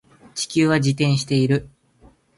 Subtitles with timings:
[0.33, 1.69] 地球は自転している